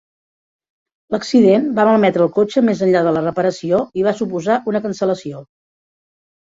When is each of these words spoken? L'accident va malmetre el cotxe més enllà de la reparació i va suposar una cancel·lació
L'accident 1.15 1.67
va 1.81 1.85
malmetre 1.89 2.25
el 2.27 2.33
cotxe 2.39 2.65
més 2.71 2.83
enllà 2.87 3.05
de 3.11 3.13
la 3.19 3.23
reparació 3.29 3.85
i 4.03 4.09
va 4.09 4.17
suposar 4.25 4.61
una 4.75 4.85
cancel·lació 4.89 5.47